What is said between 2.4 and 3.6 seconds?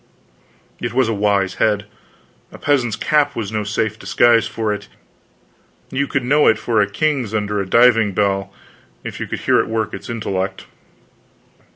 A peasant's cap was